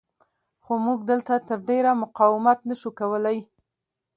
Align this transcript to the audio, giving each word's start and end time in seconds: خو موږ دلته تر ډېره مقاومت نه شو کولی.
خو 0.63 0.73
موږ 0.85 0.99
دلته 1.11 1.33
تر 1.47 1.59
ډېره 1.69 1.91
مقاومت 2.03 2.59
نه 2.69 2.75
شو 2.81 2.89
کولی. 2.99 3.37